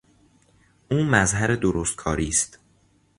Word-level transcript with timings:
او 0.91 1.03
مظهر 1.03 1.55
درستکاری 1.55 2.27
است. 2.27 2.59